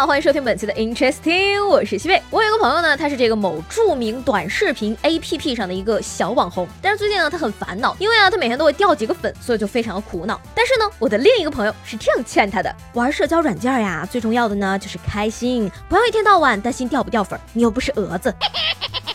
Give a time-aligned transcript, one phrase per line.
[0.00, 2.22] 好，欢迎收听本期的 Interesting，我是西贝。
[2.30, 10.40] 我有一个朋友呢，他是这个某著名短视频 APP 上的一个小网红，但是最近呢，他很烦恼，因为啊，他每天都会掉几个粉，所以就非常的苦恼。
[10.54, 18.34] 但是呢，我的另一个朋友是这样劝他的：玩社交软件呀，最重要的呢就是开心，不要一天到晚担心掉不掉粉，你又不是蛾子。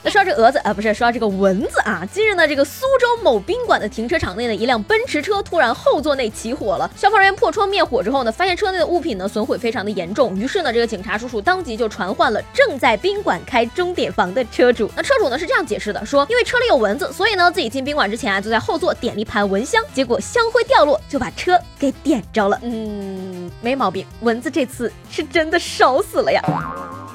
[0.05, 2.07] 那说到这蛾子啊，不是说到这个蚊子啊。
[2.11, 6.87] 近日呢，这个苏州某宾馆的停车场内呢，一辆奔驰车突然后座内起火了。
[6.95, 10.37] 消防人员破窗灭火之后呢，发现车内的物品呢损毁非常的严重。
[10.37, 14.87] 于是呢，这个警察叔叔当即就传唤了正在宾馆开钟点房的车主。
[14.95, 22.59] 那车主呢是这样解释的，说因为车里有蚊子，所以呢自己进宾馆之前啊就在后座点了一盘蚊香，结果香灰掉落，就把车给点着了。
[22.61, 26.43] 嗯，没毛病，蚊子这次是真的烧死了呀。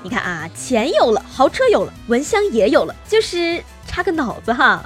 [0.02, 3.62] 你看啊，钱有了，豪车有了，蚊香也有了，就是。
[3.92, 4.80] 差个脑子哈。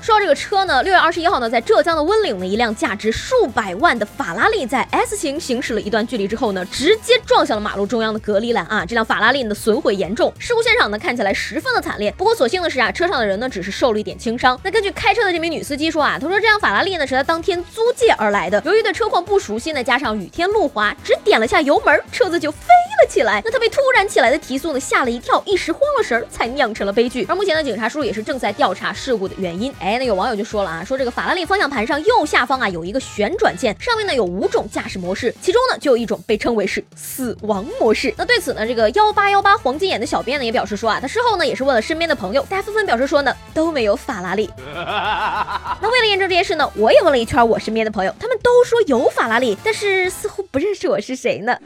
[0.00, 8.82] 说到这个车呢，六月二十一号呢，在浙江的温岭呢，一辆价值数百万的法拉利在 S 型行驶了一段距离之后呢，直接撞向了马路中央的隔离栏啊！
[8.86, 12.10] 这辆法拉利呢损毁严重，事故现场呢看起来十分的惨烈。
[12.16, 14.58] 不过所幸的是啊，车上的人呢只是受了一点轻伤。
[14.64, 22.68] 那根据开车的这名女司机说啊，她说这辆法拉利呢是她当天租借而来的，由于对车况不熟悉呢，加上雨天路滑，只点了下油门，车子就飞
[23.04, 23.42] 了起来。
[23.44, 27.26] 那他被突然起来的提速呢吓了一跳，一时慌了神儿，才酿成了悲剧。
[27.28, 29.72] 而目前的警察叔叔也是正在调查事故的原因。
[29.78, 38.12] 哎，那有网友就说了啊，说这个法拉利方向盘上右下方啊有一个旋转键，上面呢有五种驾驶模式，其中呢就有一种被称为是死亡模式。
[38.16, 44.50] 那对此呢，这个幺八幺八黄金眼的小编呢也表示说啊，他事后呢也是问了身边的朋友，大家纷纷表示说呢都没有法拉利。
[44.64, 51.56] 那为了验证这件事呢，我也问了一圈我身边的朋友，他们都说有法拉利，但是似乎不认识我是谁呢。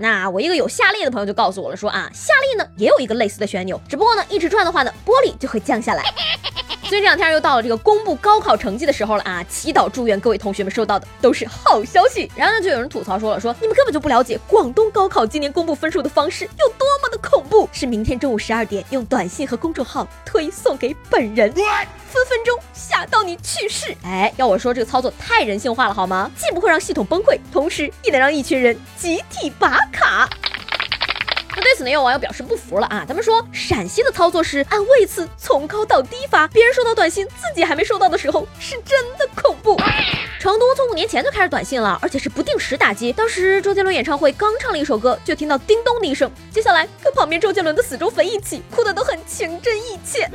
[0.00, 6.02] 那我一个有夏利的朋友就告诉我了，说啊夏利呢也有一个类似的旋钮，只不过呢一直转的话呢玻璃就会降下来。
[6.90, 9.44] 所以这两天又到了这个公布高考成绩的时候了啊！
[9.48, 12.28] 祈祷祝愿各位同学们收到的都是好消息。
[12.34, 23.96] 然后呢，就有人吐槽说了，说你们根本就不了解广东高考今年公布分数的方式有多么的恐怖，是明天中午十二点用短信和公众号推送给本人，分分钟吓到你去世。
[24.02, 26.28] 哎，要我说这个操作太人性化了好吗？
[26.36, 30.28] 既不会让系统崩溃，同时也能让一群人集体拔卡。
[31.60, 33.04] 那对此呢，有网友表示不服了啊！
[33.06, 39.78] 他们说陕西的操作是按位次从高到低发，别人收到短信，自己还没收到的时候，是真的恐怖。
[40.38, 43.12] 成都从五年前就开始短信了，而且是不定时打击。
[43.12, 50.26] 当时周杰伦演唱会刚唱了一首歌，就听到叮咚的一声，接下来跟旁边周杰伦的死忠粉一起哭的都很情真意切。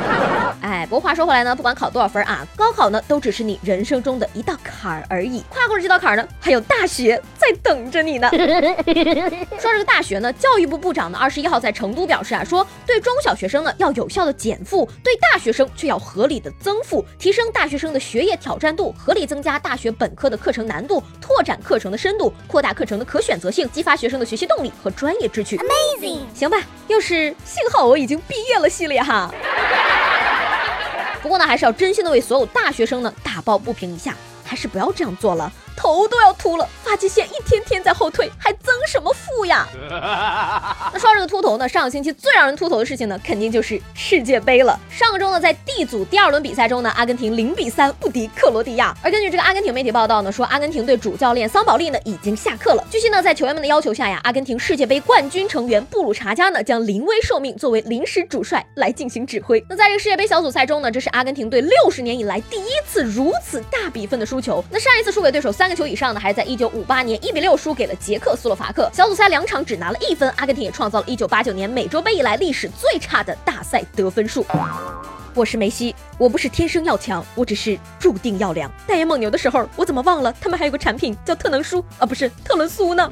[0.60, 5.42] 哎，不过话说回来呢，不管考多少分啊，高考呢都只是你人生中的一道坎儿而已。
[5.48, 8.28] 跨过了这道坎儿呢，还有大学在等着你呢。
[9.58, 19.36] 说这个大学呢，教育部部长呢二十一号在成都表示啊，说对中小学生呢要有效的减负，对大学生却要合理的增负，提升大学生的学业挑战度，合理增。
[19.46, 25.56] 加大学本科的课程难度，拓展课程的深度，扩大课程的可选择性，激发学生的学习动力和专业志趣。
[25.58, 26.56] Amazing，行吧，
[26.88, 29.32] 又是幸好我已经毕业了系列哈。
[31.22, 35.52] 不过呢，还是要真心的为所有大学生呢打抱不平一下，还是不要这样做了。
[35.76, 39.68] 头都要秃了，发际线一天天在后退，还增什么富呀？
[40.92, 44.78] 那说到这个秃头呢，上个星期最让人秃头的事情呢，肯定就是世界杯了。
[44.90, 48.96] 上个周呢，在 D 组第二轮比赛中呢，阿根廷零比三不敌克罗地亚。
[49.02, 52.82] 而根据这个阿根廷媒体报道呢，说阿根廷队主教练桑保利呢已经下课了。
[52.90, 59.62] 据悉呢，在球员们的要求下呀，阿根廷世界杯冠军成员布鲁查加呢将临危受命，作为临时主帅来进行指挥。
[59.68, 64.64] 那在这个世界杯小组赛中呢，这是阿根廷队六十年以来第一次如此大比分的输球。
[64.70, 65.65] 那上一次输给对手三。
[65.66, 68.88] 三个球以上的，还在一九五八年一比六输给了捷克斯洛伐克。
[68.92, 74.46] 小组赛两场只拿了一分，阿根廷也创造了一九八九年美洲杯以来历史最差的大赛得分数。
[75.34, 78.70] 我是梅西，我不是天生要强，我只是注定要凉。
[78.86, 83.10] 代言蒙牛的时候，我怎么忘了他们还有个产品叫特能舒啊，不是特仑苏呢？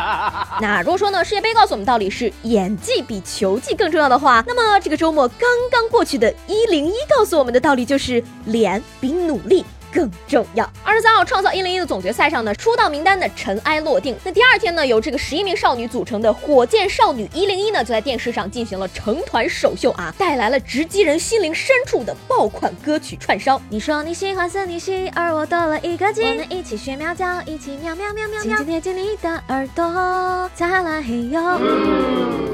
[0.58, 9.66] 那如果说呢，世界杯告诉我们道理是演技比球技更重要的话，那么这个周末刚刚过去的一零一告诉我们的道理就是脸比努力。
[9.92, 10.68] 更重要。
[10.84, 14.16] 二十三号创造一零一的总决赛上呢，出道名单的尘埃落定。
[14.24, 23.60] 那第二天呢，由这个十一名少女组成的火箭少女一零一呢，就在电视上进行了成团首秀啊，带来了直击人心灵深处的爆款歌曲串烧。
[23.68, 26.22] 你说你喜欢森女系，而我多了一个鸡。
[26.22, 31.40] 我们一起学喵叫，一起喵喵喵喵喵，紧紧贴近你的耳朵，再来嘿哟。
[31.60, 32.49] 嗯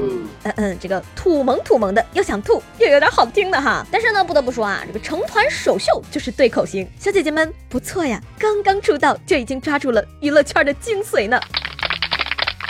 [0.55, 3.85] 嗯，这个土萌土萌的，又想吐又有点好听的哈。
[3.91, 11.39] 但是呢，不得不说啊，这个成团首秀就是对口型，小姐姐们不错呀，刚刚出道就已经抓住了娱乐圈的精髓呢。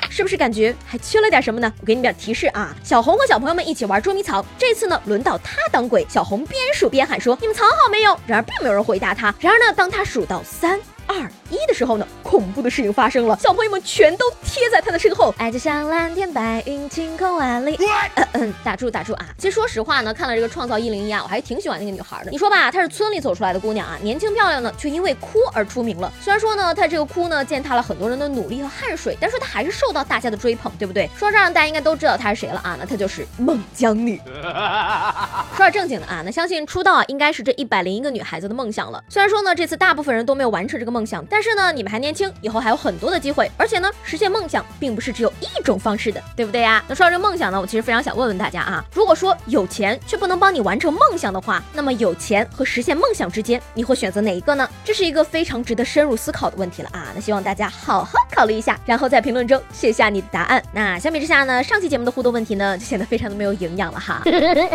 [0.10, 1.72] 是不是感觉还缺了点什么呢？
[1.80, 9.34] 我给你点提示啊，小红和小朋友们一起玩捉迷藏，这次呢轮到他当鬼，小红边数边喊说：“你们藏好没有？”然而并没有人回答他。
[9.40, 10.80] 然而呢，当他数到三。
[11.10, 11.16] 二
[11.50, 15.34] 一的时候呢，恐怖的事情发生了，小朋友们全都贴在他的身后。
[15.38, 17.78] 爱就像蓝天白云，晴空万里。
[18.34, 19.26] 嗯，打住打住啊！
[19.38, 22.32] 其实说实话呢，看了这个创造一零一啊，我还挺喜欢那个女孩的。
[22.32, 26.12] 你说吧，她是村里走出来的姑娘啊，年轻漂亮呢，却因为哭而出名了。
[26.22, 31.10] 虽然说呢，她这个哭呢，践踏了很多人的努力和汗水，但是她还是受到大家的追捧，对不对？
[31.16, 32.76] 说这儿大家应该都知道她是谁了啊？
[32.78, 34.22] 那她就是孟姜女。
[35.56, 39.02] 说点正经的啊，那相信出道啊，应该是这一百零一个女孩子的梦想了。
[39.10, 40.92] 虽然说呢，这次大部分人都没有完成这个。
[40.98, 46.84] 梦想，但但是呢，你们还年轻，以后还有很多的机会，而且呢，实现梦想并不是只有一种方式的，对不对呀？
[46.88, 54.68] 那说到这个梦想呢，我其实非常想问问大家啊，如果说有钱却不能帮你完成梦想的话，那么有钱和实现梦想之间，你会选择哪一个呢？
[54.84, 57.10] 这是一个非常值得深入思考的问题了啊！
[57.14, 60.62] 那希望大家好好考虑一下，然后在评论中写下你的答案。
[60.72, 64.22] 那相比之下呢，上期节目的互动问题呢，就显得非常的没有营养了哈。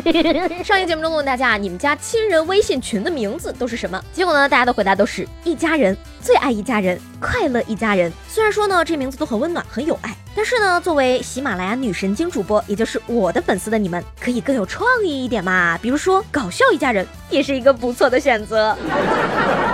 [0.64, 4.02] 上期节目中问大家，你们家亲人微信群的名字都是什么？
[4.12, 5.96] 结果呢，大家的回答都是一家人。
[6.20, 8.12] 最爱一家人，快乐一家人。
[8.28, 15.78] 虽然说呢，这名字都很温暖，很有爱，但是呢，作为喜马拉雅女神经主播，也就是我的粉丝的你们，可以更有创意一点嘛？
[15.80, 18.76] 比如说，搞笑一家人也是一个不错的选择。